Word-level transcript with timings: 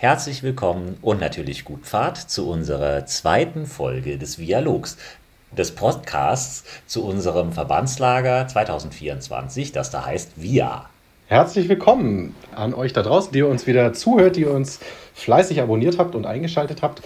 herzlich 0.00 0.44
willkommen 0.44 0.96
und 1.02 1.20
natürlich 1.20 1.64
gut 1.64 1.84
Fahrt 1.84 2.18
zu 2.18 2.48
unserer 2.48 3.04
zweiten 3.06 3.66
Folge 3.66 4.16
des 4.16 4.36
Dialogs, 4.36 4.96
des 5.50 5.72
Podcasts 5.72 6.62
zu 6.86 7.04
unserem 7.04 7.50
Verbandslager 7.50 8.46
2024, 8.46 9.72
das 9.72 9.90
da 9.90 10.06
heißt 10.06 10.40
VIA. 10.40 10.88
Herzlich 11.26 11.68
willkommen 11.68 12.36
an 12.54 12.74
euch 12.74 12.92
da 12.92 13.02
draußen, 13.02 13.32
die 13.32 13.42
uns 13.42 13.66
wieder 13.66 13.92
zuhört, 13.92 14.36
die 14.36 14.44
uns 14.44 14.78
fleißig 15.14 15.60
abonniert 15.60 15.98
habt 15.98 16.14
und 16.14 16.26
eingeschaltet 16.26 16.80
habt. 16.80 17.02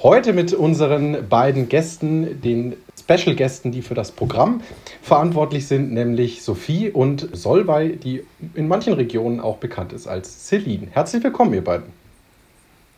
Heute 0.00 0.32
mit 0.32 0.54
unseren 0.54 1.28
beiden 1.28 1.68
Gästen, 1.68 2.40
den 2.42 2.76
Special-Gästen, 2.96 3.72
die 3.72 3.82
für 3.82 3.94
das 3.94 4.12
Programm 4.12 4.60
verantwortlich 5.02 5.66
sind, 5.66 5.92
nämlich 5.92 6.44
Sophie 6.44 6.90
und 6.90 7.28
Solvay, 7.32 7.96
die 7.96 8.24
in 8.54 8.68
manchen 8.68 8.92
Regionen 8.92 9.40
auch 9.40 9.56
bekannt 9.56 9.92
ist 9.92 10.06
als 10.06 10.46
Celine. 10.46 10.86
Herzlich 10.92 11.24
willkommen, 11.24 11.52
ihr 11.52 11.64
beiden. 11.64 12.05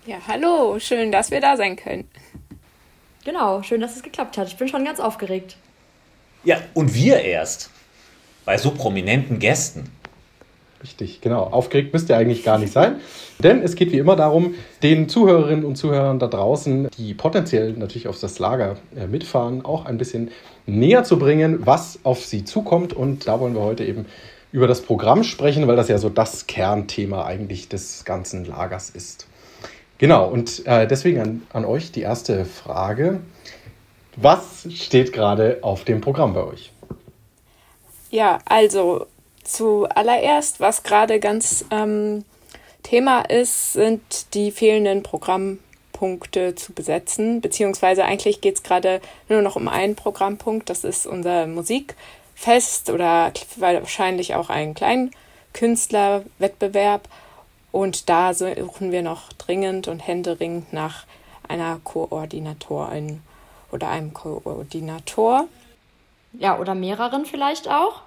Ja, 0.09 0.17
hallo, 0.27 0.79
schön, 0.79 1.13
dass 1.13 1.31
wir 1.31 1.43
da 1.43 1.59
sein 1.59 1.77
können. 1.77 2.09
Genau, 3.27 3.63
schön, 3.63 3.83
dass 3.83 3.95
es 3.95 4.03
geklappt 4.03 4.39
hat. 4.39 4.49
Ich 4.49 4.57
bin 4.57 4.67
schon 4.67 4.83
ganz 4.83 5.01
aufgeregt. 5.01 5.59
Ja, 6.45 6.57
und 6.73 6.95
wir 6.95 7.21
erst. 7.21 7.69
Bei 8.47 8.57
so 8.57 8.71
prominenten 8.71 9.39
Gästen. 9.39 9.91
Richtig, 10.83 11.21
genau. 11.21 11.43
Aufgeregt 11.43 11.93
müsst 11.93 12.09
ihr 12.09 12.17
eigentlich 12.17 12.43
gar 12.43 12.57
nicht 12.57 12.73
sein. 12.73 13.03
Denn 13.39 13.61
es 13.63 13.75
geht 13.75 13.93
wie 13.93 13.99
immer 13.99 14.17
darum, 14.17 14.55
den 14.83 15.11
Zuhörerinnen 15.11 15.67
und 15.67 15.77
Zuhörern 15.77 16.19
da 16.19 16.27
draußen, 16.27 16.89
die 16.97 17.13
potenziell 17.13 17.75
natürlich 17.75 18.09
auf 18.09 18.19
das 18.19 18.39
Lager 18.39 18.79
äh, 18.97 19.07
mitfahren, 19.07 19.63
auch 19.63 19.85
ein 19.85 19.99
bisschen 19.99 20.31
näher 20.65 21.05
zu 21.05 21.19
bringen, 21.19 21.67
was 21.67 21.99
auf 22.05 22.25
sie 22.25 22.45
zukommt. 22.45 22.95
Und 22.95 23.29
da 23.29 23.41
wollen 23.41 23.55
wir 23.55 23.61
heute 23.61 23.85
eben 23.85 24.07
über 24.53 24.69
das 24.69 24.81
Programm 24.81 25.23
sprechen, 25.23 25.67
weil 25.67 25.77
das 25.77 25.89
ja 25.89 25.99
so 25.99 26.09
das 26.09 26.47
Kernthema 26.47 27.27
eigentlich 27.27 27.69
des 27.69 28.07
ganzen 28.07 28.47
Lagers 28.47 28.89
ist. 28.89 29.28
Genau, 29.99 30.29
und 30.29 30.67
äh, 30.67 30.87
deswegen 30.87 31.21
an, 31.21 31.43
an 31.53 31.65
euch 31.65 31.93
die 31.93 32.03
erste 32.03 32.45
Frage. 32.45 33.21
Was 34.17 34.67
steht 34.73 35.13
gerade 35.13 35.59
auf 35.63 35.85
dem 35.85 36.01
Programm 36.01 36.35
bei 36.35 36.45
euch? 36.45 36.73
Ja, 38.11 38.39
also 38.47 39.07
Zuallererst, 39.49 40.61
was 40.61 40.83
gerade 40.83 41.21
ganz 41.21 41.65
ähm, 41.71 42.27
Thema 42.83 43.23
ist, 43.23 43.73
sind 43.73 44.35
die 44.35 44.51
fehlenden 44.51 45.03
Programmpunkte 45.03 46.55
zu 46.55 46.75
besetzen, 46.75 47.41
beziehungsweise 47.41 48.05
eigentlich 48.05 48.43
geht 48.43 48.57
es 48.57 48.63
gerade 48.63 49.01
nur 49.31 49.41
noch 49.41 49.57
um 49.57 49.69
einen 49.69 49.97
Programmpunkt, 49.97 50.69
das 50.69 50.85
ist 50.85 51.07
unser 51.07 51.47
Musikfest 51.47 52.91
oder 52.91 53.33
wahrscheinlich 53.57 54.35
auch 54.35 54.51
ein 54.51 54.75
Kleinkünstlerwettbewerb. 54.75 57.09
Und 57.71 58.09
da 58.09 58.35
suchen 58.35 58.93
wir 58.93 59.03
noch 59.03 59.33
dringend 59.35 59.89
und 59.89 60.01
händeringend 60.01 60.73
nach 60.73 61.05
einer 61.47 61.81
Koordinatorin 61.85 63.21
oder 63.71 63.89
einem 63.89 64.15
Koordinator. 64.15 65.47
Ja, 66.33 66.59
oder 66.59 66.75
mehreren 66.75 67.27
vielleicht 67.27 67.69
auch. 67.69 68.03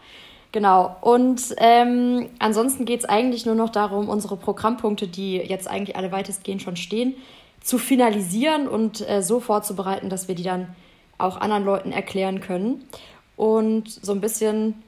Genau. 0.51 0.95
Und 1.01 1.55
ähm, 1.57 2.29
ansonsten 2.39 2.85
geht 2.85 3.01
es 3.01 3.05
eigentlich 3.05 3.45
nur 3.45 3.55
noch 3.55 3.69
darum, 3.69 4.09
unsere 4.09 4.35
Programmpunkte, 4.35 5.07
die 5.07 5.37
jetzt 5.37 5.67
eigentlich 5.67 5.95
alle 5.95 6.11
weitestgehend 6.11 6.61
schon 6.61 6.75
stehen, 6.75 7.15
zu 7.61 7.77
finalisieren 7.77 8.67
und 8.67 9.07
äh, 9.07 9.21
so 9.21 9.39
vorzubereiten, 9.39 10.09
dass 10.09 10.27
wir 10.27 10.35
die 10.35 10.43
dann 10.43 10.75
auch 11.17 11.37
anderen 11.37 11.63
Leuten 11.63 11.91
erklären 11.91 12.41
können. 12.41 12.83
Und 13.37 13.89
so 13.89 14.11
ein 14.11 14.21
bisschen 14.21 14.81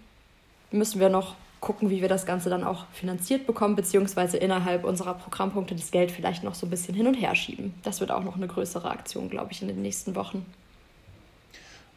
müssen 0.71 0.99
wir 0.99 1.09
noch 1.09 1.35
gucken, 1.63 1.89
wie 1.89 2.01
wir 2.01 2.09
das 2.09 2.25
Ganze 2.25 2.49
dann 2.49 2.65
auch 2.65 2.85
finanziert 2.91 3.47
bekommen, 3.47 3.77
beziehungsweise 3.77 4.35
innerhalb 4.37 4.83
unserer 4.83 5.13
Programmpunkte 5.13 5.73
das 5.73 5.91
Geld 5.91 6.11
vielleicht 6.11 6.43
noch 6.43 6.55
so 6.55 6.67
ein 6.67 6.69
bisschen 6.69 6.93
hin 6.93 7.07
und 7.07 7.13
her 7.13 7.33
schieben. 7.35 7.73
Das 7.83 8.01
wird 8.01 8.11
auch 8.11 8.23
noch 8.23 8.35
eine 8.35 8.47
größere 8.47 8.91
Aktion, 8.91 9.29
glaube 9.29 9.53
ich, 9.53 9.61
in 9.61 9.69
den 9.69 9.81
nächsten 9.81 10.13
Wochen. 10.13 10.45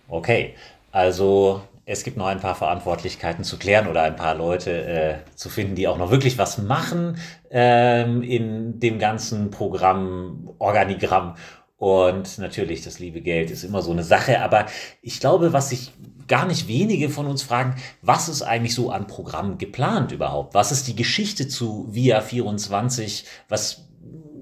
Okay, 0.08 0.54
also 0.92 1.62
es 1.84 2.04
gibt 2.04 2.16
noch 2.16 2.26
ein 2.26 2.38
paar 2.38 2.54
Verantwortlichkeiten 2.54 3.42
zu 3.42 3.58
klären 3.58 3.88
oder 3.88 4.02
ein 4.02 4.14
paar 4.14 4.36
Leute 4.36 4.86
äh, 4.86 5.14
zu 5.34 5.48
finden, 5.48 5.74
die 5.74 5.88
auch 5.88 5.98
noch 5.98 6.12
wirklich 6.12 6.38
was 6.38 6.58
machen 6.58 7.18
ähm, 7.50 8.22
in 8.22 8.78
dem 8.78 9.00
ganzen 9.00 9.50
Programm, 9.50 10.48
Organigramm. 10.60 11.34
Und 11.76 12.38
natürlich, 12.38 12.82
das 12.82 13.00
liebe 13.00 13.20
Geld 13.20 13.50
ist 13.50 13.64
immer 13.64 13.82
so 13.82 13.90
eine 13.90 14.04
Sache. 14.04 14.40
Aber 14.42 14.66
ich 15.02 15.18
glaube, 15.18 15.52
was 15.52 15.70
sich 15.70 15.92
gar 16.28 16.46
nicht 16.46 16.68
wenige 16.68 17.08
von 17.08 17.26
uns 17.26 17.42
fragen, 17.42 17.76
was 18.02 18.28
ist 18.28 18.42
eigentlich 18.42 18.74
so 18.74 18.90
an 18.90 19.06
Programm 19.06 19.58
geplant 19.58 20.12
überhaupt? 20.12 20.54
Was 20.54 20.72
ist 20.72 20.86
die 20.88 20.96
Geschichte 20.96 21.48
zu 21.48 21.86
VIA 21.90 22.20
24? 22.20 23.24
Was, 23.48 23.88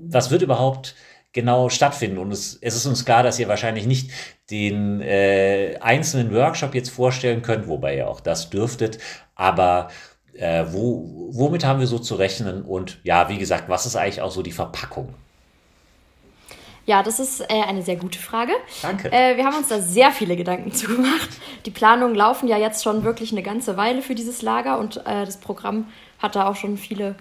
was 0.08 0.30
wird 0.30 0.42
überhaupt 0.42 0.94
genau 1.34 1.68
stattfinden. 1.68 2.16
Und 2.16 2.32
es, 2.32 2.56
es 2.62 2.76
ist 2.76 2.86
uns 2.86 3.04
klar, 3.04 3.22
dass 3.22 3.38
ihr 3.38 3.48
wahrscheinlich 3.48 3.86
nicht 3.86 4.10
den 4.50 5.02
äh, 5.02 5.76
einzelnen 5.80 6.32
Workshop 6.32 6.74
jetzt 6.74 6.90
vorstellen 6.90 7.42
könnt, 7.42 7.68
wobei 7.68 7.96
ihr 7.96 8.08
auch 8.08 8.20
das 8.20 8.48
dürftet, 8.48 8.98
aber 9.34 9.88
äh, 10.32 10.64
wo, 10.70 11.30
womit 11.32 11.64
haben 11.64 11.80
wir 11.80 11.86
so 11.86 11.98
zu 11.98 12.14
rechnen? 12.14 12.62
Und 12.62 12.98
ja, 13.02 13.28
wie 13.28 13.38
gesagt, 13.38 13.68
was 13.68 13.84
ist 13.84 13.96
eigentlich 13.96 14.22
auch 14.22 14.30
so 14.30 14.42
die 14.42 14.52
Verpackung? 14.52 15.14
Ja, 16.86 17.02
das 17.02 17.18
ist 17.18 17.40
äh, 17.40 17.62
eine 17.66 17.82
sehr 17.82 17.96
gute 17.96 18.18
Frage. 18.18 18.52
Danke. 18.82 19.10
Äh, 19.10 19.36
wir 19.36 19.44
haben 19.44 19.56
uns 19.56 19.68
da 19.68 19.80
sehr 19.80 20.10
viele 20.10 20.36
Gedanken 20.36 20.72
zu 20.72 20.86
gemacht. 20.86 21.30
Die 21.64 21.70
Planungen 21.70 22.14
laufen 22.14 22.48
ja 22.48 22.58
jetzt 22.58 22.84
schon 22.84 23.04
wirklich 23.04 23.32
eine 23.32 23.42
ganze 23.42 23.76
Weile 23.76 24.02
für 24.02 24.14
dieses 24.14 24.42
Lager 24.42 24.78
und 24.78 24.98
äh, 24.98 25.24
das 25.24 25.38
Programm 25.38 25.88
hat 26.18 26.36
da 26.36 26.48
auch 26.48 26.56
schon 26.56 26.76
viele 26.76 27.14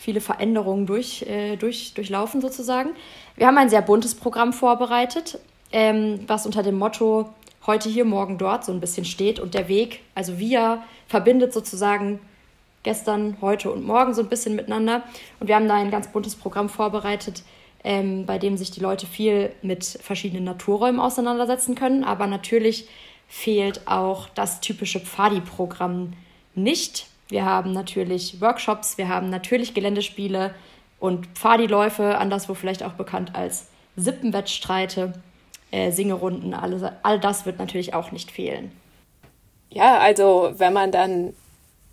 viele 0.00 0.22
Veränderungen 0.22 0.86
durch, 0.86 1.22
äh, 1.22 1.56
durch, 1.56 1.92
durchlaufen 1.92 2.40
sozusagen. 2.40 2.90
Wir 3.36 3.46
haben 3.46 3.58
ein 3.58 3.68
sehr 3.68 3.82
buntes 3.82 4.14
Programm 4.14 4.54
vorbereitet, 4.54 5.38
ähm, 5.72 6.20
was 6.26 6.46
unter 6.46 6.62
dem 6.62 6.78
Motto 6.78 7.28
heute 7.66 7.90
hier, 7.90 8.06
morgen 8.06 8.38
dort 8.38 8.64
so 8.64 8.72
ein 8.72 8.80
bisschen 8.80 9.04
steht. 9.04 9.38
Und 9.38 9.52
der 9.52 9.68
Weg, 9.68 10.00
also 10.14 10.38
wir, 10.38 10.82
verbindet 11.06 11.52
sozusagen 11.52 12.18
gestern, 12.82 13.36
heute 13.42 13.70
und 13.70 13.84
morgen 13.84 14.14
so 14.14 14.22
ein 14.22 14.30
bisschen 14.30 14.56
miteinander. 14.56 15.02
Und 15.38 15.48
wir 15.48 15.56
haben 15.56 15.68
da 15.68 15.74
ein 15.74 15.90
ganz 15.90 16.08
buntes 16.08 16.34
Programm 16.34 16.70
vorbereitet, 16.70 17.42
ähm, 17.84 18.26
bei 18.26 18.38
dem 18.38 18.56
sich 18.56 18.70
die 18.70 18.80
Leute 18.80 19.06
viel 19.06 19.52
mit 19.62 19.84
verschiedenen 19.84 20.44
Naturräumen 20.44 21.00
auseinandersetzen 21.00 21.74
können. 21.74 22.04
Aber 22.04 22.26
natürlich 22.26 22.88
fehlt 23.28 23.86
auch 23.86 24.28
das 24.30 24.60
typische 24.60 25.00
Pfadi-Programm 25.00 26.12
nicht. 26.54 27.06
Wir 27.28 27.44
haben 27.44 27.72
natürlich 27.72 28.40
Workshops, 28.40 28.98
wir 28.98 29.08
haben 29.08 29.30
natürlich 29.30 29.72
Geländespiele 29.72 30.54
und 30.98 31.26
Pfadiläufe, 31.28 32.18
anderswo 32.18 32.54
vielleicht 32.54 32.82
auch 32.82 32.92
bekannt 32.92 33.34
als 33.34 33.68
Sippenwettstreite, 33.96 35.14
äh, 35.70 35.92
Singerunden, 35.92 36.54
alles, 36.54 36.82
all 37.02 37.20
das 37.20 37.46
wird 37.46 37.58
natürlich 37.58 37.94
auch 37.94 38.10
nicht 38.12 38.30
fehlen. 38.30 38.72
Ja, 39.70 39.98
also 39.98 40.52
wenn 40.56 40.72
man 40.72 40.90
dann 40.90 41.32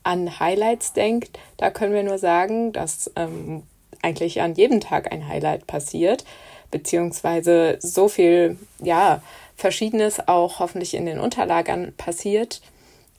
an 0.03 0.39
Highlights 0.39 0.93
denkt, 0.93 1.37
da 1.57 1.69
können 1.69 1.93
wir 1.93 2.03
nur 2.03 2.17
sagen, 2.17 2.73
dass 2.73 3.11
ähm, 3.15 3.63
eigentlich 4.07 4.41
an 4.41 4.55
jedem 4.55 4.79
Tag 4.79 5.11
ein 5.11 5.27
Highlight 5.27 5.67
passiert, 5.67 6.25
beziehungsweise 6.71 7.77
so 7.79 8.07
viel, 8.07 8.57
ja, 8.81 9.21
Verschiedenes 9.55 10.27
auch 10.27 10.59
hoffentlich 10.59 10.93
in 10.93 11.05
den 11.05 11.19
Unterlagern 11.19 11.93
passiert 11.97 12.61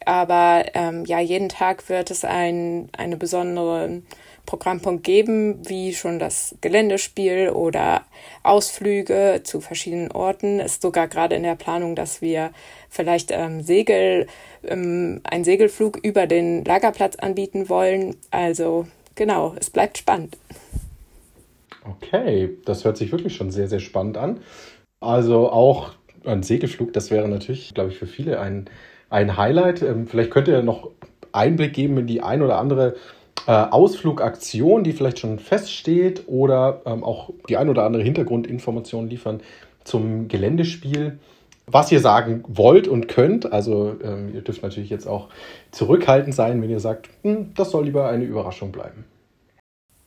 aber 0.08 0.64
ähm, 0.72 1.04
ja, 1.04 1.20
jeden 1.20 1.50
Tag 1.50 1.90
wird 1.90 2.10
es 2.10 2.24
ein, 2.24 2.88
eine 2.96 3.18
besondere 3.18 4.00
Programmpunkt 4.46 5.04
geben, 5.04 5.68
wie 5.68 5.92
schon 5.92 6.18
das 6.18 6.54
Geländespiel 6.62 7.50
oder 7.50 8.06
Ausflüge 8.42 9.42
zu 9.44 9.60
verschiedenen 9.60 10.10
Orten. 10.10 10.60
Ist 10.60 10.80
sogar 10.80 11.08
gerade 11.08 11.34
in 11.34 11.42
der 11.42 11.56
Planung, 11.56 11.94
dass 11.94 12.22
wir 12.22 12.52
vielleicht 12.88 13.30
ähm, 13.30 13.60
Segel, 13.60 14.28
ähm, 14.64 15.20
einen 15.24 15.44
Segelflug 15.44 15.98
über 15.98 16.26
den 16.26 16.64
Lagerplatz 16.64 17.16
anbieten 17.16 17.68
wollen. 17.68 18.16
Also 18.30 18.86
genau, 19.14 19.54
es 19.60 19.68
bleibt 19.68 19.98
spannend. 19.98 20.38
Okay, 21.88 22.58
das 22.64 22.84
hört 22.84 22.96
sich 22.96 23.12
wirklich 23.12 23.34
schon 23.34 23.50
sehr, 23.50 23.68
sehr 23.68 23.80
spannend 23.80 24.18
an. 24.18 24.40
Also 25.00 25.50
auch 25.50 25.92
ein 26.24 26.42
Segelflug, 26.42 26.92
das 26.92 27.10
wäre 27.10 27.28
natürlich, 27.28 27.72
glaube 27.74 27.90
ich, 27.90 27.98
für 27.98 28.06
viele 28.06 28.40
ein 28.40 28.68
ein 29.10 29.36
Highlight. 29.36 29.82
Ähm, 29.82 30.06
vielleicht 30.06 30.30
könnt 30.30 30.48
ihr 30.48 30.62
noch 30.62 30.90
Einblick 31.32 31.72
geben 31.72 31.98
in 31.98 32.06
die 32.06 32.22
ein 32.22 32.42
oder 32.42 32.58
andere 32.58 32.96
äh, 33.46 33.52
Ausflugaktion, 33.52 34.84
die 34.84 34.92
vielleicht 34.92 35.18
schon 35.18 35.38
feststeht 35.38 36.24
oder 36.26 36.82
ähm, 36.86 37.04
auch 37.04 37.30
die 37.48 37.56
ein 37.56 37.68
oder 37.68 37.84
andere 37.84 38.02
Hintergrundinformation 38.02 39.08
liefern 39.08 39.40
zum 39.84 40.28
Geländespiel. 40.28 41.18
Was 41.70 41.92
ihr 41.92 42.00
sagen 42.00 42.44
wollt 42.48 42.88
und 42.88 43.08
könnt, 43.08 43.52
also 43.52 43.94
ähm, 44.02 44.34
ihr 44.34 44.40
dürft 44.40 44.62
natürlich 44.62 44.88
jetzt 44.88 45.06
auch 45.06 45.28
zurückhaltend 45.70 46.34
sein, 46.34 46.62
wenn 46.62 46.70
ihr 46.70 46.80
sagt, 46.80 47.10
hm, 47.22 47.52
das 47.54 47.70
soll 47.70 47.84
lieber 47.84 48.08
eine 48.08 48.24
Überraschung 48.24 48.72
bleiben. 48.72 49.04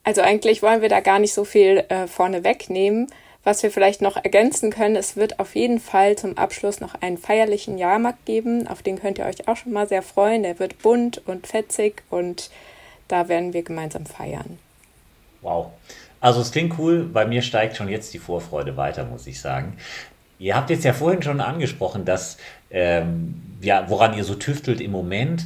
Also 0.04 0.22
eigentlich 0.22 0.62
wollen 0.62 0.82
wir 0.82 0.90
da 0.90 1.00
gar 1.00 1.20
nicht 1.20 1.34
so 1.34 1.46
viel 1.46 1.84
äh, 1.90 2.08
vorne 2.08 2.44
wegnehmen. 2.44 3.08
Was 3.44 3.64
wir 3.64 3.72
vielleicht 3.72 4.02
noch 4.02 4.18
ergänzen 4.18 4.70
können, 4.70 4.96
es 4.96 5.16
wird 5.16 5.40
auf 5.40 5.56
jeden 5.56 5.80
Fall 5.80 6.16
zum 6.16 6.38
Abschluss 6.38 6.80
noch 6.80 6.94
einen 7.02 7.18
feierlichen 7.18 7.80
Jahrmarkt 7.80 8.26
geben. 8.26 8.68
Auf 8.68 8.84
den 8.84 9.00
könnt 9.00 9.18
ihr 9.18 9.26
euch 9.26 9.48
auch 9.48 9.58
schon 9.58 9.74
mal 9.74 9.88
sehr 9.88 10.04
freuen. 10.04 10.44
Der 10.44 10.60
wird 10.60 10.80
bunt 10.84 11.22
und 11.28 11.48
fetzig 11.48 12.04
und 12.12 12.52
da 13.08 13.28
werden 13.30 13.54
wir 13.54 13.64
gemeinsam 13.64 14.06
feiern. 14.06 14.60
Wow. 15.42 15.72
Also 16.20 16.42
es 16.42 16.52
klingt 16.52 16.78
cool, 16.78 17.04
bei 17.04 17.26
mir 17.26 17.42
steigt 17.42 17.78
schon 17.78 17.90
jetzt 17.90 18.14
die 18.14 18.20
Vorfreude 18.20 18.78
weiter, 18.78 19.06
muss 19.06 19.26
ich 19.26 19.42
sagen. 19.42 19.76
Ihr 20.38 20.56
habt 20.56 20.70
jetzt 20.70 20.86
ja 20.86 20.94
vorhin 20.94 21.24
schon 21.24 21.42
angesprochen, 21.42 22.06
dass 22.06 22.38
ähm, 22.70 23.42
ja, 23.62 23.90
woran 23.90 24.16
ihr 24.16 24.24
so 24.24 24.36
tüftelt 24.36 24.82
im 24.82 24.92
Moment. 24.92 25.46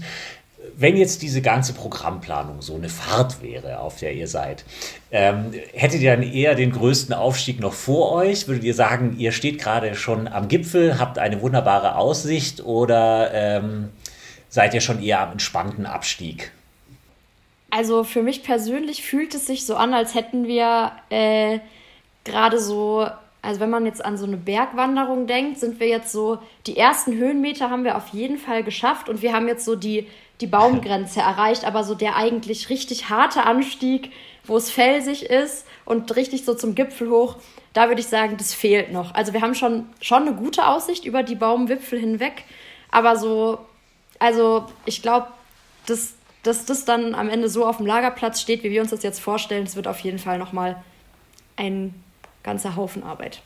Wenn 0.78 0.98
jetzt 0.98 1.22
diese 1.22 1.42
ganze 1.42 1.74
Programmplanung 1.74 2.62
so 2.62 2.76
eine 2.76 2.90
Fahrt 2.90 3.42
wäre, 3.42 3.80
auf 3.80 3.98
der 4.00 4.14
ihr 4.14 4.28
seid, 4.28 4.66
ähm, 5.12 5.54
hättet 5.74 6.02
ihr 6.02 6.12
dann 6.16 6.24
eher 6.24 6.56
den 6.56 6.72
größten 6.72 7.14
Aufstieg 7.14 7.60
noch 7.60 7.74
vor 7.74 8.12
euch? 8.12 8.48
Würdet 8.48 8.64
ihr 8.64 8.74
sagen, 8.74 9.16
ihr 9.18 9.32
steht 9.32 9.60
gerade 9.60 9.96
schon 9.96 10.28
am 10.28 10.48
Gipfel, 10.48 11.00
habt 11.00 11.18
eine 11.18 11.42
wunderbare 11.42 11.96
Aussicht 11.96 12.64
oder 12.64 13.32
ähm, 13.34 13.90
seid 14.50 14.74
ihr 14.74 14.82
schon 14.82 15.02
eher 15.02 15.22
am 15.22 15.34
entspannten 15.34 15.86
Abstieg? 15.86 16.52
Also 17.70 18.04
für 18.04 18.22
mich 18.22 18.44
persönlich 18.44 19.04
fühlt 19.04 19.34
es 19.34 19.48
sich 19.48 19.66
so 19.66 19.76
an, 19.76 19.94
als 19.94 20.14
hätten 20.14 20.48
wir 20.48 20.92
äh, 21.10 21.60
gerade 22.24 22.60
so 22.60 23.08
also 23.46 23.60
wenn 23.60 23.70
man 23.70 23.86
jetzt 23.86 24.04
an 24.04 24.18
so 24.18 24.26
eine 24.26 24.38
Bergwanderung 24.38 25.28
denkt, 25.28 25.60
sind 25.60 25.80
wir 25.80 25.88
jetzt 25.88 26.12
so, 26.12 26.40
die 26.66 26.78
ersten 26.78 27.14
Höhenmeter 27.14 27.70
haben 27.70 27.84
wir 27.84 27.96
auf 27.96 28.08
jeden 28.08 28.38
Fall 28.38 28.64
geschafft 28.64 29.08
und 29.08 29.22
wir 29.22 29.34
haben 29.34 29.48
jetzt 29.48 29.66
so 29.66 29.76
die, 29.76 30.08
die 30.42 30.48
Baumgrenze 30.48 31.22
erreicht, 31.22 31.66
aber 31.66 31.84
so 31.84 31.96
der 31.96 32.16
eigentlich 32.16 32.70
richtig 32.70 33.10
harte 33.10 33.44
Anstieg, 33.44 34.12
wo 34.44 34.58
es 34.58 34.70
felsig 34.70 35.24
ist 35.24 35.66
und 35.86 36.16
richtig 36.16 36.46
so 36.46 36.54
zum 36.54 36.76
Gipfel 36.76 37.10
hoch, 37.10 37.38
da 37.74 37.88
würde 37.88 38.02
ich 38.02 38.08
sagen, 38.08 38.38
das 38.38 38.54
fehlt 38.54 38.92
noch. 38.92 39.14
Also 39.14 39.34
wir 39.34 39.42
haben 39.42 39.56
schon, 39.56 39.86
schon 40.02 40.24
eine 40.24 40.36
gute 40.36 40.68
Aussicht 40.68 41.06
über 41.06 41.24
die 41.24 41.36
Baumwipfel 41.36 42.00
hinweg, 42.00 42.44
aber 42.92 43.16
so, 43.16 43.60
also 44.20 44.66
ich 44.86 45.02
glaube, 45.02 45.28
dass, 45.86 46.14
dass 46.44 46.66
das 46.66 46.86
dann 46.86 47.16
am 47.16 47.30
Ende 47.30 47.50
so 47.50 47.66
auf 47.66 47.78
dem 47.78 47.86
Lagerplatz 47.86 48.42
steht, 48.42 48.64
wie 48.64 48.72
wir 48.72 48.82
uns 48.82 48.92
das 48.92 49.04
jetzt 49.04 49.20
vorstellen, 49.20 49.66
das 49.66 49.76
wird 49.76 49.88
auf 49.88 50.00
jeden 50.00 50.20
Fall 50.20 50.38
nochmal 50.38 50.82
ein 51.56 51.94
ganzer 52.44 52.76
Haufen 52.76 53.04
Arbeit. 53.04 53.42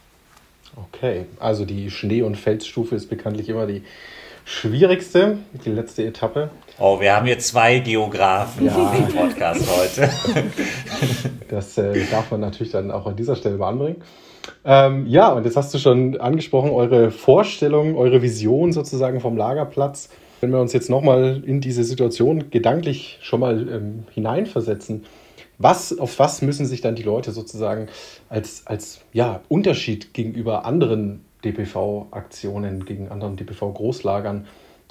Okay, 0.75 1.25
also 1.39 1.65
die 1.65 1.89
Schnee- 1.89 2.21
und 2.21 2.35
Felsstufe 2.35 2.95
ist 2.95 3.09
bekanntlich 3.09 3.49
immer 3.49 3.65
die 3.65 3.83
schwierigste, 4.49 5.37
die 5.63 5.69
letzte 5.69 6.03
Etappe. 6.03 6.49
Oh, 6.79 6.99
wir 6.99 7.15
haben 7.15 7.27
hier 7.27 7.37
zwei 7.37 7.79
Geografen 7.79 8.65
ja. 8.65 8.93
im 8.93 9.07
Podcast 9.07 9.67
heute. 9.77 10.09
Das 11.49 11.79
äh, 11.79 12.05
darf 12.11 12.29
man 12.29 12.41
natürlich 12.41 12.71
dann 12.71 12.91
auch 12.91 13.07
an 13.07 13.15
dieser 13.15 13.35
Stelle 13.35 13.57
mal 13.57 13.69
anbringen. 13.69 14.03
Ähm, 14.63 15.07
ja, 15.07 15.29
und 15.29 15.45
jetzt 15.45 15.57
hast 15.57 15.73
du 15.73 15.79
schon 15.79 16.19
angesprochen, 16.19 16.69
eure 16.69 17.09
Vorstellung, 17.09 17.97
eure 17.97 18.21
Vision 18.21 18.71
sozusagen 18.71 19.19
vom 19.19 19.35
Lagerplatz. 19.35 20.09
Wenn 20.41 20.51
wir 20.51 20.59
uns 20.59 20.73
jetzt 20.73 20.91
nochmal 20.91 21.43
in 21.43 21.59
diese 21.59 21.83
Situation 21.83 22.51
gedanklich 22.51 23.17
schon 23.23 23.39
mal 23.39 23.67
ähm, 23.67 24.03
hineinversetzen, 24.13 25.05
was, 25.57 25.97
auf 25.97 26.19
was 26.19 26.43
müssen 26.43 26.67
sich 26.67 26.81
dann 26.81 26.93
die 26.93 27.03
Leute 27.03 27.31
sozusagen 27.31 27.87
als, 28.29 28.67
als 28.67 29.01
ja, 29.11 29.41
Unterschied 29.47 30.13
gegenüber 30.13 30.65
anderen 30.65 31.25
DPV-Aktionen, 31.43 32.85
gegen 32.85 33.09
anderen 33.09 33.37
DPV-Großlagern 33.37 34.47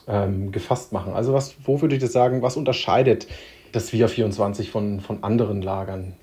ähm, 0.07 0.53
gefasst 0.53 0.93
machen? 0.93 1.15
Also 1.15 1.33
was, 1.33 1.55
wo 1.65 1.81
würde 1.81 1.97
ich 1.97 2.03
das 2.03 2.13
sagen, 2.13 2.43
was 2.43 2.57
unterscheidet 2.57 3.27
das 3.73 3.93
VIA 3.93 4.09
24 4.09 4.71
von, 4.71 5.01
von 5.01 5.23
anderen 5.23 5.63
Lagern? 5.63 6.15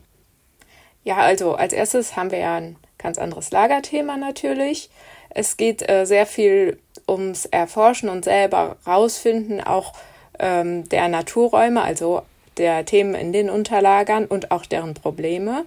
Ja, 1.03 1.17
also 1.17 1.53
als 1.53 1.73
erstes 1.73 2.15
haben 2.15 2.31
wir 2.31 2.39
ja 2.39 2.55
ein 2.55 2.77
ganz 2.97 3.19
anderes 3.19 3.51
Lagerthema 3.51 4.17
natürlich. 4.17 4.89
Es 5.29 5.57
geht 5.57 5.87
äh, 5.87 6.05
sehr 6.05 6.25
viel 6.25 6.79
ums 7.07 7.45
Erforschen 7.45 8.09
und 8.09 8.25
selber 8.25 8.77
rausfinden, 8.87 9.61
auch 9.61 9.93
ähm, 10.39 10.87
der 10.89 11.07
Naturräume, 11.07 11.81
also 11.81 12.23
der 12.57 12.85
Themen 12.85 13.15
in 13.15 13.33
den 13.33 13.49
Unterlagern 13.49 14.25
und 14.25 14.51
auch 14.51 14.65
deren 14.65 14.93
Probleme. 14.93 15.65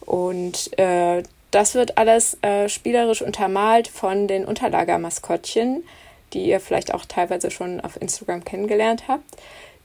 Und 0.00 0.76
äh, 0.78 1.22
das 1.52 1.74
wird 1.74 1.98
alles 1.98 2.38
äh, 2.42 2.68
spielerisch 2.68 3.22
untermalt 3.22 3.86
von 3.86 4.26
den 4.26 4.44
Unterlagermaskottchen, 4.44 5.84
die 6.32 6.46
ihr 6.46 6.60
vielleicht 6.60 6.92
auch 6.92 7.04
teilweise 7.04 7.50
schon 7.50 7.80
auf 7.80 8.00
Instagram 8.00 8.44
kennengelernt 8.44 9.04
habt. 9.06 9.24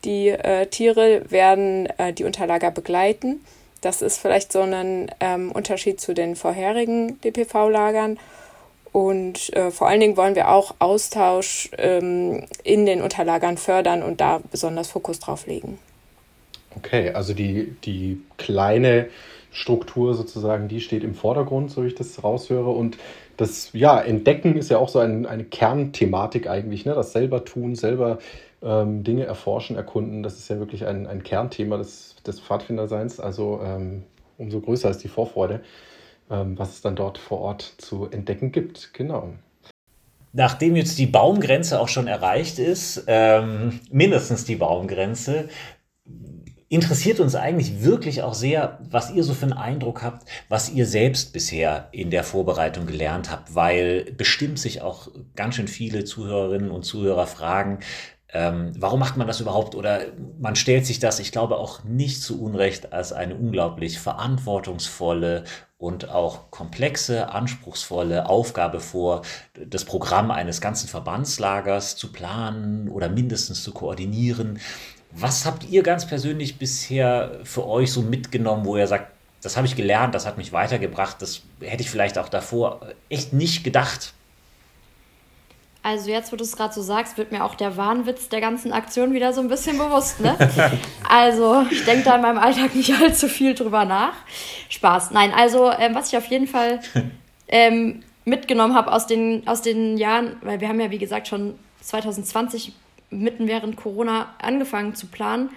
Die 0.06 0.30
äh, 0.30 0.68
Tiere 0.68 1.30
werden 1.30 1.88
äh, 1.98 2.14
die 2.14 2.24
Unterlager 2.24 2.72
begleiten. 2.72 3.42
Das 3.81 4.02
ist 4.02 4.18
vielleicht 4.18 4.52
so 4.52 4.62
ein 4.62 5.12
ähm, 5.19 5.52
Unterschied 5.52 6.00
zu 6.00 6.14
den 6.14 6.36
vorherigen 6.36 7.19
DPV-Lagern. 7.22 8.18
Und 8.94 9.54
äh, 9.54 9.70
vor 9.70 9.88
allen 9.90 10.00
Dingen 10.00 10.18
wollen 10.18 10.36
wir 10.36 10.50
auch 10.50 10.75
Austausch 10.80 11.70
ähm, 11.78 12.48
in 12.63 12.86
den 12.86 13.02
Unterlagern 13.02 13.58
fördern 13.58 14.02
und 14.02 14.22
da 14.22 14.42
besonders 14.50 14.90
Fokus 14.90 15.20
drauf 15.20 15.46
legen. 15.46 15.78
Okay, 16.78 17.12
also 17.12 17.34
die, 17.34 17.75
die 17.84 18.22
kleine 18.38 19.10
Struktur 19.57 20.13
sozusagen, 20.13 20.68
die 20.68 20.81
steht 20.81 21.04
im 21.04 21.15
Vordergrund, 21.15 21.71
so 21.71 21.83
wie 21.83 21.88
ich 21.88 21.95
das 21.95 22.24
raushöre. 22.24 22.69
Und 22.69 22.98
das 23.38 23.71
ja, 23.74 24.00
Entdecken 24.00 24.56
ist 24.56 24.69
ja 24.69 24.77
auch 24.77 24.88
so 24.88 25.00
ein, 25.00 25.25
eine 25.25 25.45
Kernthematik 25.45 26.48
eigentlich, 26.48 26.86
ne? 26.86 26.94
Das 26.94 27.12
selber 27.12 27.44
tun, 27.44 27.74
selber 27.74 28.19
ähm, 28.62 29.04
Dinge 29.04 29.25
erforschen, 29.25 29.75
erkunden, 29.75 30.21
das 30.21 30.38
ist 30.38 30.50
ja 30.50 30.59
wirklich 30.59 30.86
ein, 30.86 31.07
ein 31.07 31.24
Kernthema 31.24 31.77
des, 31.77 32.18
des 32.25 32.39
Pfadfinderseins. 32.39 33.19
Also 33.19 33.59
ähm, 33.63 34.04
umso 34.38 34.62
größer 34.62 34.92
ist 34.92 35.04
die 35.04 35.07
Vorfreude, 35.07 35.62
ähm, 36.30 36.57
was 36.60 36.69
es 36.69 36.81
dann 36.81 36.95
dort 36.95 37.18
vor 37.18 37.39
Ort 37.39 37.74
zu 37.80 38.07
entdecken 38.12 38.51
gibt. 38.51 38.94
Genau. 38.94 39.30
Nachdem 40.33 40.75
jetzt 40.75 41.00
die 41.00 41.07
Baumgrenze 41.07 41.80
auch 41.80 41.88
schon 41.88 42.06
erreicht 42.06 42.60
ist, 42.60 43.06
ähm, 43.07 43.80
mindestens 43.89 44.45
die 44.45 44.56
Baumgrenze, 44.56 45.50
interessiert 46.69 47.19
uns 47.19 47.36
eigentlich 47.36 47.84
wirklich 47.84 48.24
auch 48.24 48.34
sehr, 48.34 48.80
was 48.90 49.12
ihr 49.12 49.24
so 49.24 49.34
für 49.34 49.44
einen 49.44 49.54
Eindruck 49.54 50.04
habt, 50.04 50.28
was 50.50 50.69
ihr 50.69 50.86
selbst 50.86 51.31
bisher 51.34 51.88
in 51.92 52.10
der 52.12 52.24
Vorbereitung 52.24 52.86
gelernt 52.86 53.31
habt, 53.31 53.56
weil 53.56 54.12
bestimmt 54.18 54.60
sich 54.60 54.81
auch 54.81 55.08
ganz 55.36 55.56
schön 55.56 55.68
viele 55.68 56.04
Zuhörerinnen 56.04 56.72
und 56.72 56.84
Zuhörer 56.84 57.28
fragen, 57.28 57.80
ähm, 58.34 58.74
warum 58.77 59.00
macht 59.00 59.15
man 59.15 59.25
das 59.25 59.39
überhaupt? 59.39 59.74
Oder 59.74 60.01
man 60.39 60.58
stellt 60.58 60.86
sich 60.86 61.00
das, 61.00 61.20
ich 61.20 61.32
glaube, 61.32 61.58
auch 61.58 61.86
nicht 61.86 62.22
zu 62.22 62.41
Unrecht 62.41 62.91
als 62.91 63.13
eine 63.13 63.36
unglaublich 63.36 64.00
verantwortungsvolle 64.00 65.46
und 65.77 66.10
auch 66.10 66.51
komplexe, 66.51 67.30
anspruchsvolle 67.30 68.27
Aufgabe 68.27 68.82
vor, 68.82 69.22
das 69.53 69.86
Programm 69.86 70.32
eines 70.32 70.60
ganzen 70.60 70.89
Verbandslagers 70.89 71.96
zu 71.96 72.12
planen 72.12 72.89
oder 72.89 73.08
mindestens 73.08 73.63
zu 73.63 73.72
koordinieren. 73.72 74.60
Was 75.12 75.46
habt 75.46 75.64
ihr 75.70 75.84
ganz 75.84 76.06
persönlich 76.08 76.58
bisher 76.58 77.40
für 77.44 77.66
euch 77.66 77.92
so 77.92 78.02
mitgenommen, 78.02 78.66
wo 78.66 78.78
ihr 78.78 78.88
sagt, 78.88 79.12
das 79.42 79.58
habe 79.58 79.68
ich 79.68 79.76
gelernt, 79.76 80.14
das 80.14 80.26
hat 80.26 80.38
mich 80.38 80.52
weitergebracht, 80.52 81.22
das 81.22 81.42
hätte 81.62 81.82
ich 81.82 81.90
vielleicht 81.90 82.18
auch 82.18 82.30
davor 82.30 82.82
echt 83.10 83.34
nicht 83.34 83.64
gedacht? 83.64 84.14
Also 85.84 86.10
jetzt, 86.10 86.34
wo 86.34 86.36
du 86.36 86.44
es 86.44 86.58
gerade 86.58 86.74
so 86.74 86.82
sagst, 86.82 87.18
wird 87.18 87.32
mir 87.32 87.46
auch 87.46 87.56
der 87.56 87.78
Wahnwitz 87.78 88.28
der 88.28 88.42
ganzen 88.42 88.74
Aktion 88.74 89.14
wieder 89.14 89.32
so 89.32 89.40
ein 89.40 89.48
bisschen 89.48 89.78
bewusst. 89.78 90.20
Ne? 90.20 90.36
also 91.10 91.66
ich 91.72 91.86
denke 91.86 92.04
da 92.04 92.16
in 92.16 92.22
meinem 92.22 92.40
Alltag 92.40 92.76
nicht 92.76 92.94
allzu 92.94 93.30
viel 93.30 93.56
drüber 93.56 93.86
nach. 93.86 94.14
Spaß. 94.68 95.12
Nein, 95.12 95.32
also 95.34 95.72
ähm, 95.72 95.96
was 95.96 96.10
ich 96.10 96.18
auf 96.18 96.26
jeden 96.26 96.48
Fall 96.48 96.82
ähm, 97.48 98.04
mitgenommen 98.26 98.76
habe 98.76 98.92
aus 98.92 99.08
den, 99.08 99.48
aus 99.48 99.62
den 99.62 99.98
Jahren, 99.98 100.36
weil 100.42 100.60
wir 100.60 100.68
haben 100.68 100.82
ja 100.82 100.92
wie 100.92 100.98
gesagt 100.98 101.30
schon 101.30 101.58
2020 101.80 102.74
mitten 103.10 103.48
während 103.48 103.78
Corona 103.78 104.34
angefangen 104.40 104.96
zu 104.96 105.08
planen, 105.08 105.50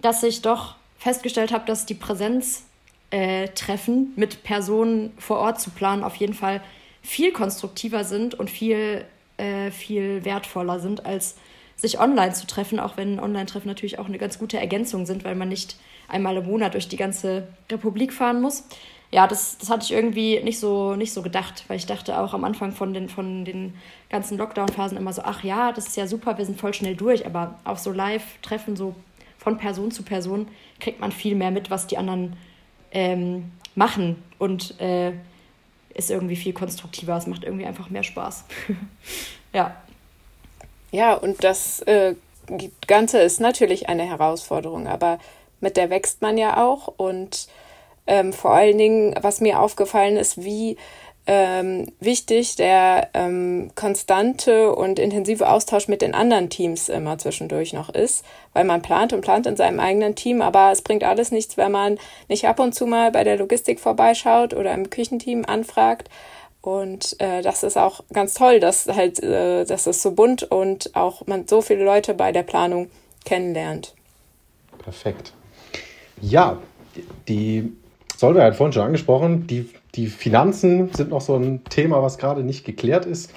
dass 0.00 0.22
ich 0.22 0.42
doch 0.42 0.76
festgestellt 0.98 1.52
habe, 1.52 1.64
dass 1.66 1.86
die 1.86 1.94
Präsenztreffen 1.94 2.66
äh, 3.10 4.20
mit 4.20 4.42
Personen 4.42 5.12
vor 5.18 5.38
Ort 5.38 5.60
zu 5.60 5.70
planen 5.70 6.04
auf 6.04 6.16
jeden 6.16 6.34
Fall 6.34 6.62
viel 7.02 7.32
konstruktiver 7.32 8.04
sind 8.04 8.34
und 8.34 8.50
viel, 8.50 9.04
äh, 9.36 9.70
viel 9.70 10.24
wertvoller 10.24 10.80
sind, 10.80 11.06
als 11.06 11.36
sich 11.76 11.98
online 11.98 12.32
zu 12.32 12.46
treffen, 12.46 12.78
auch 12.78 12.96
wenn 12.96 13.18
Online-Treffen 13.18 13.66
natürlich 13.66 13.98
auch 13.98 14.06
eine 14.06 14.18
ganz 14.18 14.38
gute 14.38 14.58
Ergänzung 14.58 15.04
sind, 15.04 15.24
weil 15.24 15.34
man 15.34 15.48
nicht 15.48 15.76
einmal 16.06 16.36
im 16.36 16.46
Monat 16.46 16.74
durch 16.74 16.86
die 16.88 16.96
ganze 16.96 17.48
Republik 17.70 18.12
fahren 18.12 18.40
muss 18.40 18.64
ja, 19.12 19.26
das, 19.26 19.58
das 19.58 19.68
hatte 19.68 19.84
ich 19.84 19.92
irgendwie 19.92 20.40
nicht 20.40 20.58
so, 20.58 20.96
nicht 20.96 21.12
so 21.12 21.20
gedacht, 21.20 21.64
weil 21.68 21.76
ich 21.76 21.84
dachte 21.84 22.18
auch 22.18 22.32
am 22.32 22.44
Anfang 22.44 22.72
von 22.72 22.94
den, 22.94 23.10
von 23.10 23.44
den 23.44 23.74
ganzen 24.08 24.38
Lockdown-Phasen 24.38 24.96
immer 24.96 25.12
so, 25.12 25.22
ach 25.22 25.44
ja, 25.44 25.70
das 25.72 25.88
ist 25.88 25.96
ja 25.98 26.06
super, 26.06 26.38
wir 26.38 26.46
sind 26.46 26.58
voll 26.58 26.72
schnell 26.72 26.96
durch, 26.96 27.26
aber 27.26 27.58
auf 27.64 27.78
so 27.78 27.92
Live-Treffen, 27.92 28.74
so 28.74 28.94
von 29.36 29.58
Person 29.58 29.90
zu 29.90 30.02
Person, 30.02 30.48
kriegt 30.80 30.98
man 30.98 31.12
viel 31.12 31.34
mehr 31.34 31.50
mit, 31.50 31.70
was 31.70 31.86
die 31.86 31.98
anderen 31.98 32.36
ähm, 32.90 33.52
machen 33.74 34.22
und 34.38 34.80
äh, 34.80 35.12
ist 35.92 36.10
irgendwie 36.10 36.36
viel 36.36 36.54
konstruktiver. 36.54 37.14
Es 37.16 37.26
macht 37.26 37.44
irgendwie 37.44 37.66
einfach 37.66 37.90
mehr 37.90 38.02
Spaß. 38.02 38.44
ja. 39.52 39.76
Ja, 40.90 41.14
und 41.14 41.44
das 41.44 41.80
äh, 41.80 42.14
Ganze 42.86 43.20
ist 43.20 43.40
natürlich 43.40 43.90
eine 43.90 44.04
Herausforderung, 44.04 44.86
aber 44.86 45.18
mit 45.60 45.76
der 45.76 45.90
wächst 45.90 46.22
man 46.22 46.38
ja 46.38 46.62
auch 46.62 46.88
und 46.96 47.48
ähm, 48.06 48.32
vor 48.32 48.52
allen 48.52 48.78
Dingen, 48.78 49.14
was 49.20 49.40
mir 49.40 49.60
aufgefallen 49.60 50.16
ist, 50.16 50.42
wie 50.42 50.76
ähm, 51.26 51.92
wichtig 52.00 52.56
der 52.56 53.08
ähm, 53.14 53.70
konstante 53.76 54.74
und 54.74 54.98
intensive 54.98 55.48
Austausch 55.48 55.86
mit 55.86 56.02
den 56.02 56.14
anderen 56.14 56.50
Teams 56.50 56.88
immer 56.88 57.16
zwischendurch 57.16 57.72
noch 57.72 57.90
ist, 57.90 58.24
weil 58.54 58.64
man 58.64 58.82
plant 58.82 59.12
und 59.12 59.20
plant 59.20 59.46
in 59.46 59.56
seinem 59.56 59.78
eigenen 59.78 60.16
Team, 60.16 60.42
aber 60.42 60.72
es 60.72 60.82
bringt 60.82 61.04
alles 61.04 61.30
nichts, 61.30 61.56
wenn 61.56 61.70
man 61.70 61.98
nicht 62.28 62.48
ab 62.48 62.58
und 62.58 62.74
zu 62.74 62.86
mal 62.86 63.12
bei 63.12 63.22
der 63.22 63.36
Logistik 63.36 63.78
vorbeischaut 63.78 64.52
oder 64.52 64.74
im 64.74 64.90
Küchenteam 64.90 65.44
anfragt. 65.46 66.08
Und 66.60 67.20
äh, 67.20 67.42
das 67.42 67.62
ist 67.62 67.76
auch 67.76 68.02
ganz 68.12 68.34
toll, 68.34 68.58
dass 68.60 68.86
halt, 68.86 69.22
äh, 69.22 69.64
dass 69.64 69.86
es 69.86 70.02
so 70.02 70.12
bunt 70.12 70.44
und 70.44 70.94
auch 70.94 71.26
man 71.26 71.46
so 71.46 71.60
viele 71.60 71.84
Leute 71.84 72.14
bei 72.14 72.32
der 72.32 72.44
Planung 72.44 72.88
kennenlernt. 73.24 73.94
Perfekt. 74.78 75.32
Ja, 76.20 76.58
die 77.28 77.72
Solveig 78.22 78.44
hat 78.44 78.54
vorhin 78.54 78.72
schon 78.72 78.84
angesprochen, 78.84 79.48
die, 79.48 79.68
die 79.96 80.06
Finanzen 80.06 80.90
sind 80.92 81.10
noch 81.10 81.20
so 81.20 81.34
ein 81.34 81.64
Thema, 81.64 82.04
was 82.04 82.18
gerade 82.18 82.44
nicht 82.44 82.64
geklärt 82.64 83.04
ist. 83.04 83.32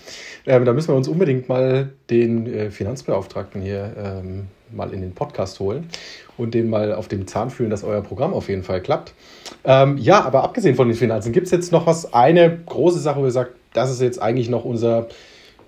Ähm, 0.45 0.63
da 0.63 0.73
müssen 0.73 0.89
wir 0.89 0.95
uns 0.95 1.07
unbedingt 1.07 1.49
mal 1.49 1.89
den 2.11 2.45
äh, 2.45 2.69
Finanzbeauftragten 2.69 3.63
hier 3.63 3.95
ähm, 3.97 4.45
mal 4.71 4.93
in 4.93 5.01
den 5.01 5.15
Podcast 5.15 5.59
holen 5.59 5.89
und 6.37 6.53
den 6.53 6.69
mal 6.69 6.93
auf 6.93 7.07
dem 7.07 7.25
Zahn 7.25 7.49
fühlen, 7.49 7.71
dass 7.71 7.83
euer 7.83 8.01
Programm 8.03 8.31
auf 8.31 8.47
jeden 8.47 8.61
Fall 8.61 8.79
klappt. 8.79 9.15
Ähm, 9.63 9.97
ja, 9.97 10.23
aber 10.23 10.43
abgesehen 10.43 10.75
von 10.75 10.87
den 10.87 10.95
Finanzen, 10.95 11.31
gibt 11.31 11.47
es 11.47 11.51
jetzt 11.51 11.71
noch 11.71 11.87
was, 11.87 12.13
eine 12.13 12.55
große 12.55 12.99
Sache, 12.99 13.19
wo 13.19 13.25
ihr 13.25 13.31
sagt, 13.31 13.53
das 13.73 13.89
ist 13.89 14.01
jetzt 14.01 14.21
eigentlich 14.21 14.49
noch 14.49 14.65
unser, 14.65 15.07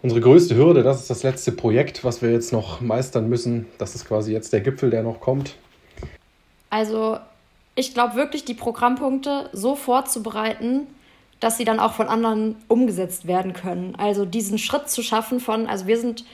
unsere 0.03 0.21
größte 0.21 0.55
Hürde, 0.55 0.83
das 0.83 1.01
ist 1.01 1.09
das 1.09 1.23
letzte 1.23 1.53
Projekt, 1.53 2.03
was 2.03 2.21
wir 2.21 2.31
jetzt 2.31 2.53
noch 2.53 2.81
meistern 2.81 3.27
müssen. 3.27 3.65
Das 3.79 3.95
ist 3.95 4.07
quasi 4.07 4.31
jetzt 4.31 4.53
der 4.53 4.61
Gipfel, 4.61 4.91
der 4.91 5.01
noch 5.01 5.19
kommt. 5.19 5.55
Also 6.69 7.17
ich 7.77 7.93
glaube 7.93 8.15
wirklich, 8.15 8.43
die 8.43 8.55
Programmpunkte 8.55 9.51
so 9.53 9.75
vorzubereiten, 9.75 10.87
dass 11.39 11.57
sie 11.57 11.63
dann 11.63 11.79
auch 11.79 11.93
von 11.93 12.07
anderen 12.07 12.55
umgesetzt 12.67 13.27
werden 13.27 13.53
können. 13.53 13.95
Also 13.95 14.25
diesen 14.25 14.57
Schritt 14.57 14.89
zu 14.89 15.03
schaffen 15.03 15.39
von, 15.39 15.67
also 15.67 15.85
wir 15.85 15.99
sind 15.99 16.25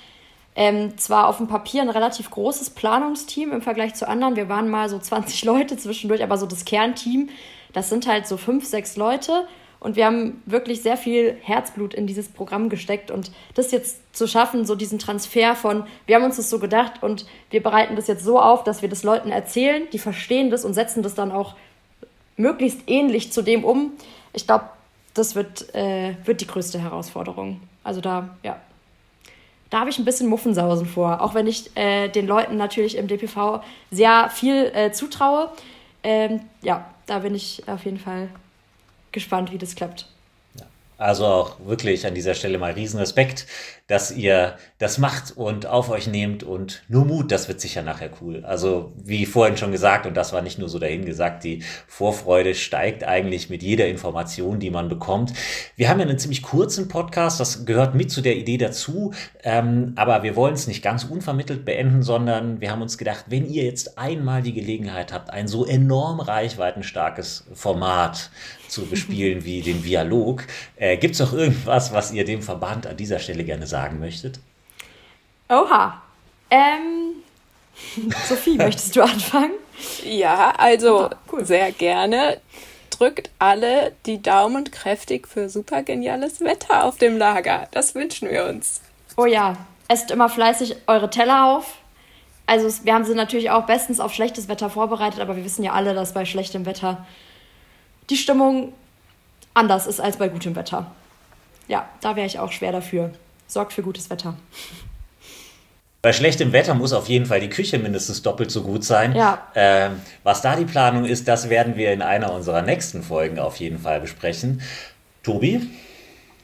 ähm, 0.55 0.97
zwar 0.97 1.27
auf 1.27 1.37
dem 1.37 1.47
Papier 1.47 1.81
ein 1.81 1.89
relativ 1.89 2.29
großes 2.31 2.69
Planungsteam 2.69 3.51
im 3.51 3.61
Vergleich 3.61 3.93
zu 3.93 4.07
anderen. 4.07 4.37
Wir 4.37 4.47
waren 4.47 4.69
mal 4.69 4.87
so 4.87 4.97
20 4.97 5.43
Leute 5.45 5.75
zwischendurch, 5.75 6.23
aber 6.23 6.37
so 6.37 6.45
das 6.45 6.63
Kernteam, 6.63 7.29
das 7.73 7.89
sind 7.89 8.07
halt 8.07 8.25
so 8.25 8.37
fünf, 8.37 8.65
sechs 8.65 8.95
Leute. 8.95 9.45
Und 9.83 9.97
wir 9.97 10.05
haben 10.05 10.41
wirklich 10.45 10.81
sehr 10.81 10.95
viel 10.95 11.37
Herzblut 11.41 11.93
in 11.93 12.07
dieses 12.07 12.29
Programm 12.29 12.69
gesteckt. 12.69 13.11
Und 13.11 13.31
das 13.53 13.71
jetzt 13.71 14.15
zu 14.15 14.27
schaffen, 14.27 14.65
so 14.65 14.75
diesen 14.75 14.97
Transfer 14.97 15.55
von, 15.55 15.83
wir 16.05 16.15
haben 16.15 16.23
uns 16.23 16.37
das 16.37 16.49
so 16.49 16.57
gedacht 16.57 17.03
und 17.03 17.25
wir 17.49 17.61
bereiten 17.61 17.97
das 17.97 18.07
jetzt 18.07 18.23
so 18.23 18.39
auf, 18.39 18.63
dass 18.63 18.81
wir 18.81 18.87
das 18.87 19.03
Leuten 19.03 19.29
erzählen, 19.29 19.83
die 19.91 19.99
verstehen 19.99 20.49
das 20.49 20.63
und 20.63 20.73
setzen 20.73 21.03
das 21.03 21.15
dann 21.15 21.33
auch 21.33 21.55
möglichst 22.37 22.79
ähnlich 22.87 23.33
zu 23.33 23.41
dem 23.41 23.65
um. 23.65 23.91
Ich 24.31 24.47
glaube, 24.47 24.69
das 25.13 25.35
wird, 25.35 25.75
äh, 25.75 26.15
wird 26.23 26.39
die 26.39 26.47
größte 26.47 26.79
Herausforderung. 26.79 27.59
Also 27.83 27.99
da, 27.99 28.29
ja, 28.41 28.59
da 29.69 29.81
habe 29.81 29.89
ich 29.89 29.99
ein 29.99 30.05
bisschen 30.05 30.29
Muffensausen 30.29 30.85
vor. 30.85 31.21
Auch 31.21 31.33
wenn 31.33 31.45
ich 31.45 31.75
äh, 31.75 32.07
den 32.07 32.25
Leuten 32.25 32.55
natürlich 32.55 32.95
im 32.95 33.07
DPV 33.07 33.61
sehr 33.91 34.29
viel 34.29 34.71
äh, 34.73 34.93
zutraue. 34.93 35.51
Ähm, 36.03 36.39
ja, 36.61 36.85
da 37.05 37.19
bin 37.19 37.35
ich 37.35 37.63
auf 37.67 37.83
jeden 37.83 37.99
Fall 37.99 38.29
gespannt, 39.13 39.51
wie 39.51 39.57
das 39.57 39.75
klappt. 39.75 40.07
Also 40.97 41.25
auch 41.25 41.57
wirklich 41.65 42.05
an 42.05 42.13
dieser 42.13 42.33
Stelle 42.33 42.57
mal 42.57 42.71
Riesenrespekt, 42.71 43.47
dass 43.87 44.11
ihr 44.11 44.55
das 44.77 44.99
macht 44.99 45.35
und 45.35 45.65
auf 45.65 45.89
euch 45.89 46.07
nehmt 46.07 46.43
und 46.43 46.83
nur 46.87 47.03
Mut, 47.03 47.31
das 47.31 47.49
wird 47.49 47.59
sicher 47.59 47.81
nachher 47.81 48.09
cool. 48.21 48.45
Also 48.45 48.93
wie 49.03 49.25
vorhin 49.25 49.57
schon 49.57 49.73
gesagt, 49.73 50.05
und 50.05 50.15
das 50.15 50.31
war 50.31 50.41
nicht 50.41 50.59
nur 50.59 50.69
so 50.69 50.79
dahin 50.79 51.03
gesagt, 51.03 51.43
die 51.43 51.63
Vorfreude 51.87 52.55
steigt 52.55 53.03
eigentlich 53.03 53.49
mit 53.49 53.63
jeder 53.63 53.87
Information, 53.87 54.59
die 54.59 54.69
man 54.69 54.87
bekommt. 54.87 55.33
Wir 55.75 55.89
haben 55.89 55.99
ja 55.99 56.05
einen 56.05 56.19
ziemlich 56.19 56.41
kurzen 56.41 56.87
Podcast, 56.87 57.39
das 57.39 57.65
gehört 57.65 57.95
mit 57.95 58.09
zu 58.09 58.21
der 58.21 58.37
Idee 58.37 58.57
dazu, 58.57 59.13
ähm, 59.43 59.93
aber 59.97 60.23
wir 60.23 60.37
wollen 60.37 60.53
es 60.53 60.67
nicht 60.67 60.83
ganz 60.83 61.03
unvermittelt 61.03 61.65
beenden, 61.65 62.03
sondern 62.03 62.61
wir 62.61 62.71
haben 62.71 62.81
uns 62.81 62.97
gedacht, 62.97 63.25
wenn 63.27 63.45
ihr 63.45 63.65
jetzt 63.65 63.97
einmal 63.97 64.41
die 64.41 64.53
Gelegenheit 64.53 65.11
habt, 65.11 65.31
ein 65.31 65.49
so 65.49 65.65
enorm 65.65 66.21
reichweitenstarkes 66.21 67.45
Format 67.53 68.29
zu 68.73 68.85
bespielen 68.85 69.45
wie 69.45 69.61
den 69.61 69.83
Dialog. 69.83 70.43
Äh, 70.75 70.97
Gibt 70.97 71.13
es 71.13 71.19
noch 71.19 71.33
irgendwas, 71.33 71.93
was 71.93 72.11
ihr 72.11 72.25
dem 72.25 72.41
Verband 72.41 72.87
an 72.87 72.97
dieser 72.97 73.19
Stelle 73.19 73.43
gerne 73.43 73.67
sagen 73.67 73.99
möchtet? 73.99 74.39
Oha. 75.49 76.01
Ähm, 76.49 77.23
Sophie, 78.27 78.57
möchtest 78.57 78.95
du 78.95 79.03
anfangen? 79.03 79.53
Ja, 80.03 80.53
also 80.57 81.09
cool. 81.31 81.45
sehr 81.45 81.71
gerne. 81.71 82.39
Drückt 82.89 83.31
alle 83.39 83.93
die 84.05 84.21
Daumen 84.21 84.69
kräftig 84.69 85.27
für 85.27 85.49
super 85.49 85.81
geniales 85.83 86.41
Wetter 86.41 86.85
auf 86.85 86.97
dem 86.97 87.17
Lager. 87.17 87.67
Das 87.71 87.95
wünschen 87.95 88.29
wir 88.29 88.45
uns. 88.45 88.81
Oh 89.17 89.25
ja, 89.25 89.57
esst 89.87 90.11
immer 90.11 90.29
fleißig 90.29 90.75
eure 90.87 91.09
Teller 91.09 91.45
auf. 91.45 91.77
Also 92.45 92.67
wir 92.83 92.93
haben 92.93 93.05
sie 93.05 93.15
natürlich 93.15 93.49
auch 93.51 93.65
bestens 93.65 93.99
auf 93.99 94.13
schlechtes 94.13 94.47
Wetter 94.47 94.69
vorbereitet, 94.69 95.21
aber 95.21 95.35
wir 95.35 95.45
wissen 95.45 95.63
ja 95.63 95.71
alle, 95.73 95.93
dass 95.93 96.13
bei 96.13 96.25
schlechtem 96.25 96.65
Wetter 96.65 97.05
die 98.09 98.17
Stimmung 98.17 98.73
anders 99.53 99.87
ist 99.87 99.99
als 99.99 100.17
bei 100.17 100.27
gutem 100.27 100.55
Wetter. 100.55 100.91
Ja, 101.67 101.87
da 102.01 102.15
wäre 102.15 102.27
ich 102.27 102.39
auch 102.39 102.51
schwer 102.51 102.71
dafür. 102.71 103.11
Sorgt 103.47 103.73
für 103.73 103.83
gutes 103.83 104.09
Wetter. 104.09 104.35
Bei 106.01 106.11
schlechtem 106.11 106.51
Wetter 106.51 106.73
muss 106.73 106.91
auf 106.91 107.07
jeden 107.07 107.25
Fall 107.25 107.39
die 107.39 107.49
Küche 107.49 107.79
mindestens 107.79 108.21
doppelt 108.21 108.51
so 108.51 108.63
gut 108.63 108.83
sein. 108.83 109.15
Ja. 109.15 109.47
Ähm, 109.55 110.01
was 110.23 110.41
da 110.41 110.57
die 110.57 110.65
Planung 110.65 111.05
ist, 111.05 111.29
das 111.29 111.49
werden 111.49 111.77
wir 111.77 111.93
in 111.93 112.01
einer 112.01 112.33
unserer 112.33 112.61
nächsten 112.61 113.03
Folgen 113.03 113.39
auf 113.39 113.55
jeden 113.55 113.79
Fall 113.79 114.01
besprechen. 114.01 114.61
Tobi? 115.23 115.61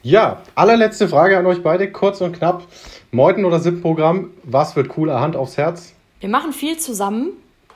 Ja, 0.02 0.40
allerletzte 0.54 1.08
Frage 1.08 1.36
an 1.36 1.44
euch 1.44 1.62
beide, 1.62 1.92
kurz 1.92 2.22
und 2.22 2.38
knapp. 2.38 2.66
Meuten- 3.10 3.44
oder 3.44 3.60
SIP-Programm, 3.60 4.30
was 4.44 4.76
wird 4.76 4.88
cooler, 4.88 5.20
Hand 5.20 5.36
aufs 5.36 5.58
Herz? 5.58 5.92
Wir 6.20 6.30
machen 6.30 6.54
viel 6.54 6.78
zusammen 6.78 7.32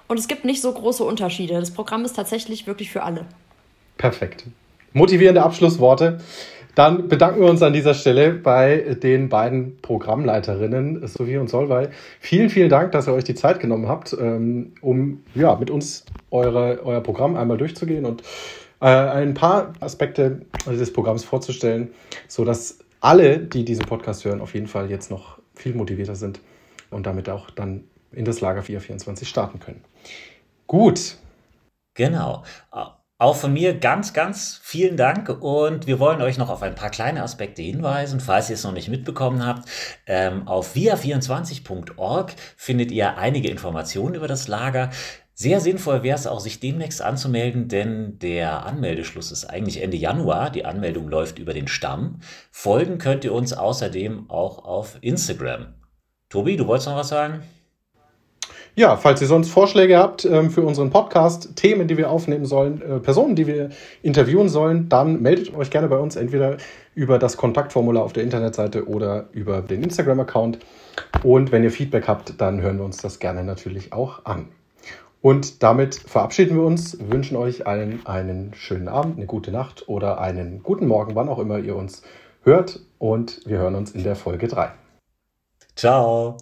und 0.09 0.19
es 0.19 0.26
gibt 0.26 0.47
nicht 0.47 0.62
so 0.62 0.73
große 0.73 1.05
Unterschiede. 1.05 1.61
Das 1.61 1.71
Programm 1.71 2.07
ist 2.07 2.14
tatsächlich 2.14 2.67
wirklich 2.67 2.91
für 2.91 3.03
alle. 3.03 3.26
Perfekt. 4.04 4.44
Motivierende 4.92 5.42
Abschlussworte. 5.42 6.18
Dann 6.75 7.08
bedanken 7.08 7.40
wir 7.40 7.49
uns 7.49 7.62
an 7.62 7.73
dieser 7.73 7.94
Stelle 7.94 8.34
bei 8.34 8.99
den 9.02 9.30
beiden 9.30 9.78
Programmleiterinnen, 9.80 11.06
Sophie 11.06 11.38
und 11.38 11.49
Solvay. 11.49 11.88
Vielen, 12.20 12.50
vielen 12.50 12.68
Dank, 12.68 12.92
dass 12.92 13.08
ihr 13.08 13.14
euch 13.14 13.25
die 13.25 13.34
Zeit 13.34 13.61
genommen 13.61 13.88
habt, 13.88 14.14
ähm, 14.20 14.75
um 14.82 15.25
ja, 15.34 15.56
mit 15.56 15.70
uns 15.70 16.04
eure, 16.30 16.82
euer 16.84 17.00
Programm 17.00 17.34
einmal 17.34 17.56
durchzugehen 17.56 18.04
und 18.04 18.20
äh, 18.82 18.88
ein 18.88 19.32
paar 19.32 19.73
Aspekte 19.80 20.42
dieses 20.68 20.92
Programms 20.92 21.25
vorzustellen, 21.25 21.88
sodass 22.28 22.80
alle, 23.00 23.38
die 23.38 23.64
diesen 23.64 23.87
Podcast 23.87 24.26
hören, 24.26 24.42
auf 24.42 24.52
jeden 24.52 24.66
Fall 24.66 24.90
jetzt 24.90 25.11
noch 25.11 25.38
viel 25.54 25.75
motivierter 25.75 26.14
sind 26.14 26.40
und 26.90 27.06
damit 27.06 27.30
auch 27.30 27.49
dann 27.49 27.84
in 28.12 28.26
das 28.26 28.42
Lager 28.42 28.62
424 28.62 29.26
starten 29.26 29.61
können. 29.61 29.82
Gut. 30.66 31.16
Genau. 31.94 32.42
Auch 33.16 33.37
von 33.37 33.52
mir 33.52 33.78
ganz, 33.78 34.12
ganz 34.12 34.61
vielen 34.61 34.97
Dank 34.97 35.28
und 35.28 35.87
wir 35.87 36.00
wollen 36.00 36.21
euch 36.21 36.37
noch 36.37 36.50
auf 36.50 36.62
ein 36.62 36.75
paar 36.75 36.90
kleine 36.90 37.23
Aspekte 37.23 37.62
hinweisen, 37.62 38.18
falls 38.18 38.50
ihr 38.50 38.54
es 38.54 38.64
noch 38.64 38.73
nicht 38.73 38.88
mitbekommen 38.88 39.47
habt. 39.47 39.68
Ähm, 40.06 40.49
auf 40.49 40.75
via24.org 40.75 42.33
findet 42.56 42.90
ihr 42.90 43.16
einige 43.16 43.49
Informationen 43.49 44.16
über 44.16 44.26
das 44.26 44.49
Lager. 44.49 44.90
Sehr 45.33 45.61
sinnvoll 45.61 46.02
wäre 46.02 46.16
es 46.16 46.26
auch, 46.26 46.40
sich 46.40 46.59
demnächst 46.59 47.02
anzumelden, 47.02 47.68
denn 47.68 48.18
der 48.18 48.66
Anmeldeschluss 48.66 49.30
ist 49.30 49.44
eigentlich 49.44 49.80
Ende 49.80 49.97
Januar. 49.97 50.50
Die 50.50 50.64
Anmeldung 50.64 51.09
läuft 51.09 51.38
über 51.38 51.54
den 51.54 51.68
Stamm. 51.68 52.21
Folgen 52.50 52.99
könnt 52.99 53.25
ihr 53.25 53.33
uns 53.33 53.52
außerdem 53.52 54.28
auch 54.28 54.64
auf 54.64 54.99
Instagram. 55.02 55.75
Tobi, 56.30 56.56
du 56.56 56.66
wolltest 56.66 56.88
noch 56.88 56.97
was 56.97 57.09
sagen? 57.09 57.44
Ja, 58.76 58.97
falls 58.97 59.21
ihr 59.21 59.28
sonst 59.28 59.50
Vorschläge 59.50 59.99
habt 59.99 60.25
ähm, 60.25 60.50
für 60.50 60.62
unseren 60.62 60.90
Podcast, 60.90 61.54
Themen, 61.54 61.87
die 61.87 61.97
wir 61.97 62.11
aufnehmen 62.11 62.45
sollen, 62.45 62.83
äh, 62.83 62.99
Personen, 62.99 63.37
die 63.37 63.47
wir 63.47 63.71
interviewen 64.02 64.49
sollen, 64.49 64.88
dann 64.88 65.23
meldet 65.23 65.54
euch 65.54 65.71
gerne 65.71 65.87
bei 65.87 65.97
uns 65.97 66.16
entweder 66.16 66.57
über 66.97 67.21
das 67.21 67.37
Kontaktformular 67.37 68.02
auf 68.02 68.12
der 68.12 68.25
Internetseite 68.25 68.88
oder 68.88 69.28
über 69.33 69.61
den 69.62 69.85
Instagram-Account. 69.85 70.59
Und 71.23 71.52
wenn 71.52 71.62
ihr 71.62 71.71
Feedback 71.71 72.09
habt, 72.09 72.40
dann 72.40 72.62
hören 72.62 72.78
wir 72.78 72.85
uns 72.85 72.97
das 72.97 73.21
gerne 73.21 73.45
natürlich 73.45 73.93
auch 73.93 74.25
an. 74.25 74.49
Und 75.21 75.62
damit 75.62 75.95
verabschieden 75.95 76.57
wir 76.57 76.64
uns, 76.64 76.99
wünschen 77.00 77.37
euch 77.37 77.69
allen 77.69 78.04
einen 78.04 78.54
schönen 78.54 78.88
Abend, 78.88 79.16
eine 79.16 79.26
gute 79.26 79.52
Nacht 79.52 79.88
oder 79.88 80.21
einen 80.21 80.64
guten 80.64 80.87
Morgen, 80.88 81.14
wann 81.14 81.28
auch 81.28 81.38
immer 81.38 81.61
ihr 81.61 81.76
uns 81.76 82.02
hört. 82.43 82.81
Und 82.99 83.40
wir 83.47 83.59
hören 83.59 83.76
uns 83.76 83.93
in 83.93 84.02
der 84.02 84.16
Folge 84.16 84.49
3. 84.49 84.73
Ciao. 85.76 86.37